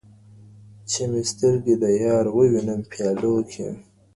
[0.89, 3.67] چي مي سترګي د یار و وینم پیالو کي